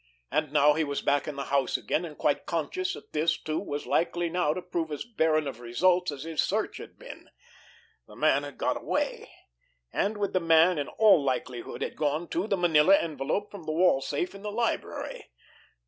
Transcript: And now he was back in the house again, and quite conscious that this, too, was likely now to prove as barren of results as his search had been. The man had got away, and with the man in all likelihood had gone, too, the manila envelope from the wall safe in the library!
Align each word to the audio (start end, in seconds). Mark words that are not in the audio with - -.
And 0.31 0.51
now 0.51 0.73
he 0.73 0.83
was 0.83 1.03
back 1.03 1.27
in 1.27 1.35
the 1.35 1.45
house 1.53 1.77
again, 1.77 2.05
and 2.05 2.17
quite 2.17 2.47
conscious 2.47 2.93
that 2.95 3.13
this, 3.13 3.37
too, 3.39 3.59
was 3.59 3.85
likely 3.85 4.29
now 4.31 4.51
to 4.51 4.59
prove 4.63 4.91
as 4.91 5.05
barren 5.05 5.47
of 5.47 5.59
results 5.59 6.11
as 6.11 6.23
his 6.23 6.41
search 6.41 6.77
had 6.77 6.97
been. 6.97 7.29
The 8.07 8.15
man 8.15 8.41
had 8.41 8.57
got 8.57 8.77
away, 8.77 9.31
and 9.93 10.17
with 10.17 10.33
the 10.33 10.39
man 10.39 10.79
in 10.79 10.87
all 10.87 11.23
likelihood 11.23 11.83
had 11.83 11.95
gone, 11.95 12.29
too, 12.29 12.47
the 12.47 12.57
manila 12.57 12.97
envelope 12.97 13.51
from 13.51 13.65
the 13.65 13.73
wall 13.73 14.01
safe 14.01 14.33
in 14.33 14.41
the 14.41 14.51
library! 14.51 15.29